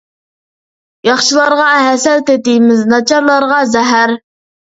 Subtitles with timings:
[1.07, 4.15] ياخشىلارغا ھەسەل تېتىيمىز، ناچارلارغا زەھەر!